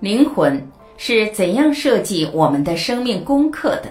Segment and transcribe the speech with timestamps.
[0.00, 0.60] 灵魂
[0.96, 3.88] 是怎样设计我们的生命功课的？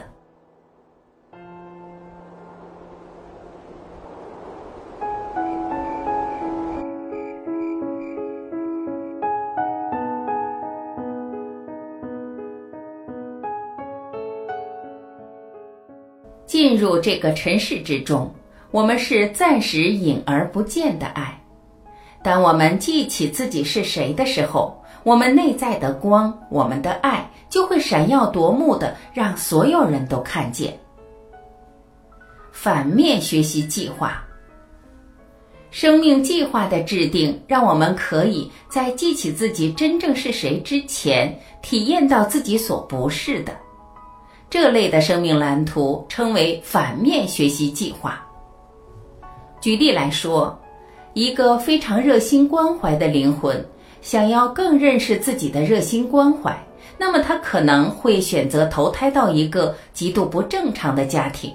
[16.45, 18.31] 进入这个尘世之中，
[18.70, 21.35] 我们是暂时隐而不见的爱。
[22.22, 30.77] 当我们记起自己是谁的时候，我们内在的光，我们的爱就会闪耀夺目的，让所有人都看见。
[32.52, 34.23] 反面学习计划，
[35.71, 43.53] 生命计划的制定，让我们可以在记起自己真正是谁之前，体验到自己所不是的。
[44.49, 48.23] 这类的生命蓝图称为反面学习计划。
[49.59, 50.58] 举例来说，
[51.13, 53.66] 一个非常热心关怀的灵魂。
[54.04, 56.56] 想要更认识自己的热心关怀，
[56.98, 61.52] 那么他可能会选择投胎到一个极度不正常的家庭。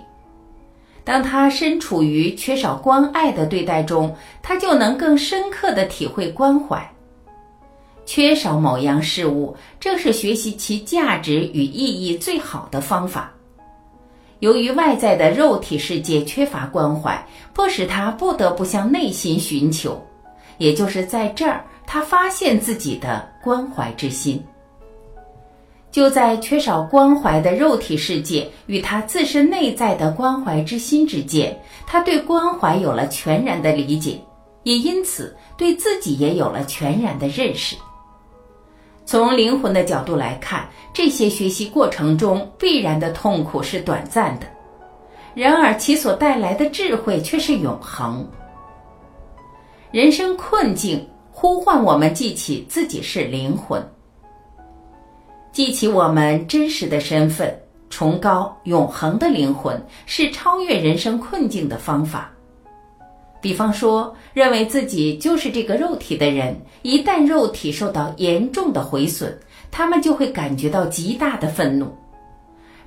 [1.05, 6.91] 当他身处于缺少关爱的对待中，他就能更深刻的体会关怀。
[8.07, 13.31] 缺少某样事物，正是学习其价值与意义最好的方法。
[14.41, 20.03] 由于外在的肉体世界缺乏关怀，迫使他不得不向内心寻求，
[20.57, 21.63] 也就是在这儿。
[21.91, 24.45] 他发现自己的关怀之心，
[25.91, 34.21] 就在缺少关怀的肉体世界与他自身内在的关怀之心之间，他对关怀有了全然的理解，
[34.65, 37.75] 也因此对自己也有了全然的认识。
[39.07, 44.47] 从灵魂的角度来看，这些学习过程中必然的痛苦是短暂的，
[45.33, 48.31] 然而其所带来的智慧却是永恒。
[49.91, 51.09] 人生困境。
[51.41, 53.81] 呼唤我们记起自己是灵魂，
[55.53, 57.57] 记起我们真实的身份，
[57.89, 62.29] 崇高永恒的灵魂是超越人生困境的方法。
[63.41, 69.33] 比方说，认为自己就是这个肉体的人，一旦肉体受到严重的毁损，
[69.71, 71.87] 他们就会感觉到极大的愤怒。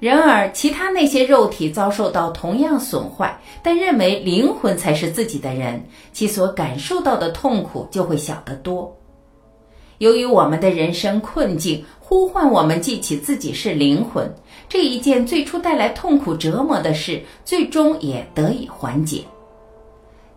[0.02, 5.80] 然而，其他那些肉体遭受到同样损坏，但认为灵魂才是自己的人，
[6.12, 8.92] 其所感受到的痛苦就会小得多。
[10.00, 14.28] 由于我们的人生困境呼唤我们记起自己是灵魂，
[14.68, 19.22] 这一件最初带来痛苦折磨的事，最终也得以缓解。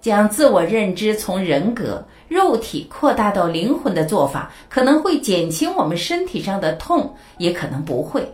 [0.02, 8.30] 将自我认知从人格、肉体扩大到灵魂的做法，可能会减轻我们身体上的痛，也可能不会。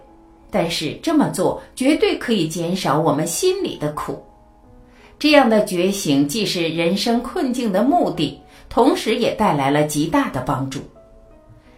[0.50, 4.22] 但是这么做绝对可以减少我们心里的苦。
[5.18, 10.80] 这样的觉醒既是人生困境的目的，同时也带来了极大的帮助。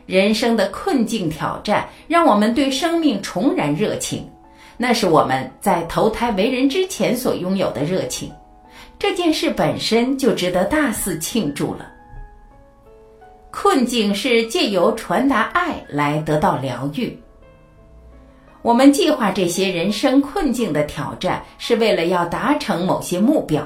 [0.06, 4.28] 人生的困境挑战让我们对生命重燃热情，
[4.76, 8.30] 那是我们在投胎为人之前所拥有的热情。
[8.98, 11.88] 这件事本身就值得大肆庆祝了。
[13.50, 17.18] 困境是借由传达爱来得到疗愈。
[18.62, 23.60] 我们计划这些人生困境的挑战，是为了要达成某些目标。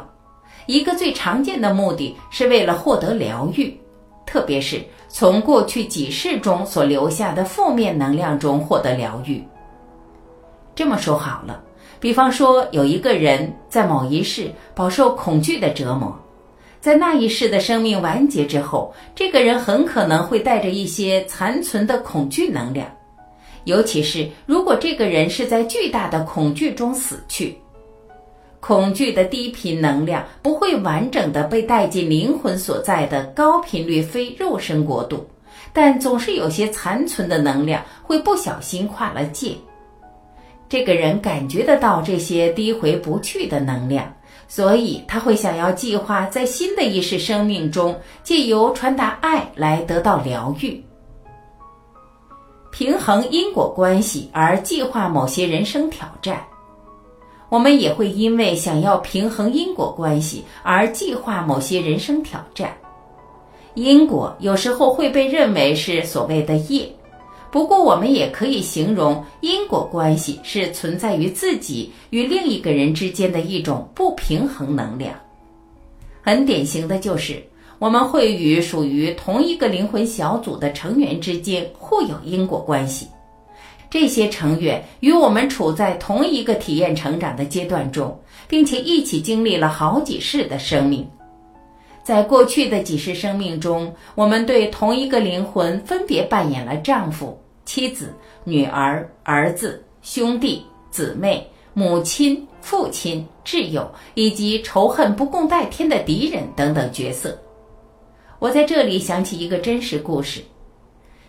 [0.65, 3.79] 一个最常见的目的是为了获得疗愈，
[4.25, 9.45] 特别是从过去几世中所留下的负面能量中获得疗愈。
[10.75, 11.63] 这么说好了，
[12.01, 16.19] 比方说有一个人在某一世饱受恐惧的折磨，
[16.81, 22.89] 在那一世的生命完结之后，这个人很可能会带着一些残存的恐惧能量。
[23.67, 27.57] 尤其是如果这个人是在巨大的恐惧中死去，
[28.61, 35.27] 恐惧的低频能量不会完整的被带进灵魂所在的高频率非肉身国度，
[35.73, 39.53] 但总是有些残存的能量会不小心跨了界。
[40.69, 44.13] 这个人感觉得到这些低回不去的能量，
[44.47, 50.81] 所以他会想要计划在新的意识生命中，借由传达爱来得到疗愈。
[52.79, 56.47] 平衡因果关系而计划某些人生挑战，
[57.49, 62.77] 我们也会因为想要平衡因果关系而计划某些人生挑战。
[63.73, 66.87] 因果有时候会被认为是所谓的业，
[67.51, 75.15] 不过我们也可以形容因果关系是存在于自己与另一个人之间的一种不平衡能量。
[76.21, 77.43] 很典型的就是。
[77.79, 83.07] 我们会与属于同一个灵魂小组的成员之间互有因果关系，
[83.91, 88.19] 这些成员与我们处在同一个体验成长的阶段中，
[88.49, 91.07] 并且一起经历了好几世的生命。
[92.03, 98.15] 在过去的几世生命中，我们对同一个灵魂分别扮演了丈夫、妻子、
[98.45, 101.45] 女儿、儿子、兄弟、姊妹、
[101.75, 107.37] 母亲、父亲、挚友，以及仇恨不共戴天的敌人等等角色。
[108.39, 110.43] 我在这里想起一个真实故事：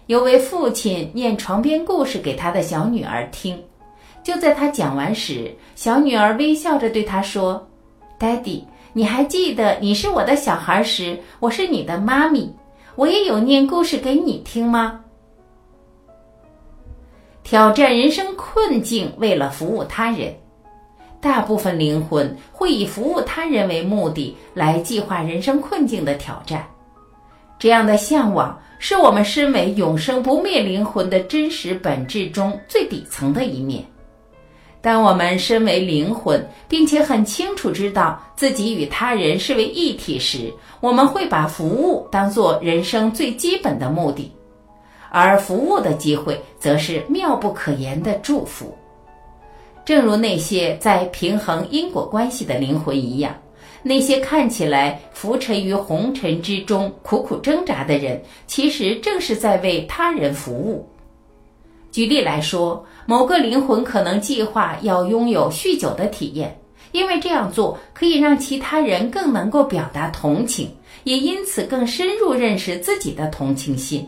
[0.08, 3.62] 有位父亲念床边故事给他的小女儿听，
[4.24, 7.68] 就在他讲完时，小女儿微笑着对他说
[8.20, 8.64] ：“Daddy。”
[8.94, 12.52] 你还记得你是我的小孩时，我是你的妈咪，
[12.96, 15.00] 我也有念故事给你听吗？
[17.44, 20.34] 挑战人生困境，为了服务他人，
[21.22, 26.68] 大部分灵魂会以服务他人为目的来计划人生困境的挑战。
[27.60, 33.84] 这样的向往是我们身为永生不灭灵魂的真实本质中最底层的一面。
[34.80, 44.32] 当我们身为灵魂，并且很清楚知道自己与他人是为一体时，我们会把服务当做人生最基本的目的，
[45.10, 48.78] 而服务的机会则是妙不可言的祝福。
[49.84, 53.36] 正如那些在平衡因果关系的灵魂一样，
[53.88, 60.86] 那些看起来浮沉于红尘之中、苦苦挣扎的人，其实正是在为他人服务。
[61.92, 66.56] 举例来说，某个灵魂可能计划要拥有酗酒的体验，
[66.92, 70.70] 因为这样做可以让其他人更能够表达同情，
[71.06, 74.08] 也因此更深入认识自己的同情心。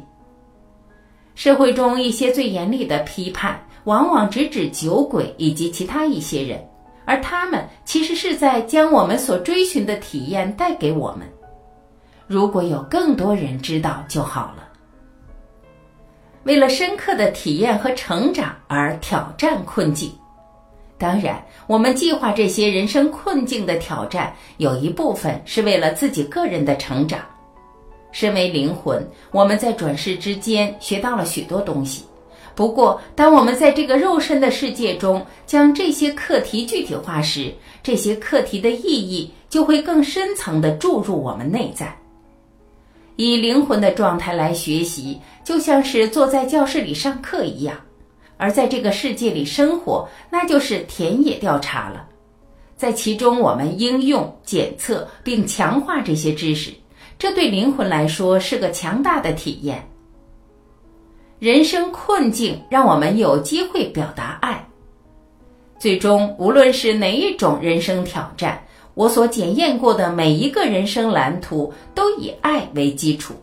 [1.36, 6.60] 社会中一些最严厉的批判，往往直指酒鬼以及其他一些人，
[7.10, 11.28] 而他们其实是在将我们所追寻的体验带给我们。
[12.28, 14.70] 如果有更多人知道就好了。
[16.44, 20.12] 为了深刻的体验和成长而挑战困境，
[21.00, 27.22] 当然，我们计划这些人生困境的挑战，有一部分是为了自己个人的成长。
[28.12, 32.06] 身为灵魂，我们在转世之间学到了许多东西。
[32.60, 41.98] 不过，当我们在这个肉身的世界中将这些课题具体化时，这些课题的意义就会更深层地注入我们内在。
[43.16, 47.78] 以灵魂的状态来学习，就像是坐在教室里上课一样；
[48.36, 52.06] 而在这个世界里生活，那就是田野调查了。
[52.76, 56.74] 在其中，我们应用、检测并强化这些知识，
[57.18, 59.82] 这对灵魂来说是个强大的体验。
[61.40, 64.62] 人生困境让我们有机会表达爱。
[65.80, 68.62] 最终，无论是哪一种人生挑战。
[68.94, 73.34] 我所检验过的每一个人生蓝图都以爱为基础，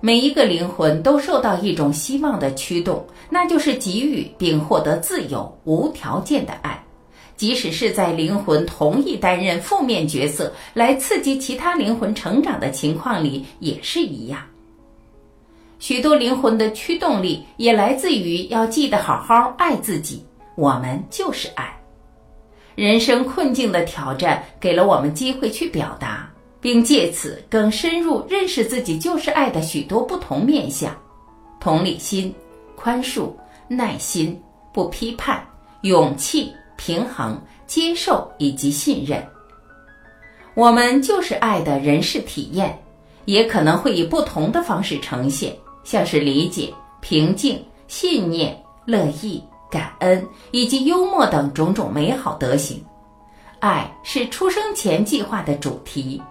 [0.00, 6.80] 每一个灵魂都受到一种希望的驱动，那就是给予并获得自由、无条件的爱，
[7.36, 14.40] 即使是在灵魂同意担任负面角色来刺激其他灵魂成长的情况里也是一样。
[15.78, 20.24] 许多灵魂的驱动力也来自于要记得好好爱自己，
[20.54, 21.72] 我们就是爱。
[22.74, 26.28] 人生困境的挑战给了我们机会去表达，
[26.60, 30.90] 并借此更深入认识自己就是爱的许多不同面相：
[31.60, 32.34] 同理心、
[32.74, 33.32] 宽恕、
[33.68, 34.38] 耐心、
[34.72, 35.42] 不批判、
[35.82, 39.22] 勇气、平衡、接受以及信任。
[40.54, 42.78] 我们就是爱的人事体验，
[43.26, 45.54] 也可能会以不同的方式呈现，
[45.86, 49.42] 像是理解、平静、信念、乐意。
[49.68, 52.82] 感恩以及幽默等种种美好德行，
[53.58, 56.22] 爱是出生前计划的主题。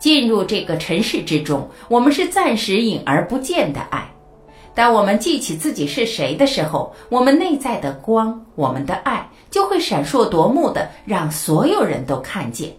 [0.00, 4.04] 进入这个尘世之中，我们是暂时隐而不见的爱。
[4.74, 12.74] 当我们记起自己是谁的时候，我们内在的光，我们的爱就会闪烁夺目的，让所有人都看见。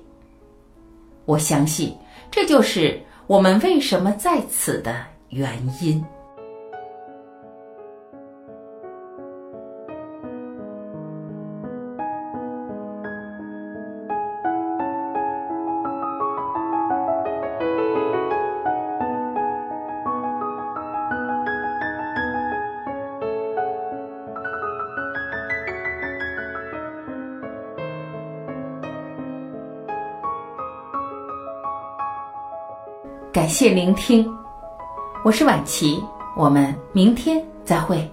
[1.23, 1.97] 我相信，
[2.29, 5.01] 这就是我们为什么在此的
[5.35, 5.51] 原
[5.81, 6.01] 因。
[33.33, 34.25] 感谢聆听，
[35.25, 35.99] 我是婉琪，
[36.37, 38.07] 我们明天再会。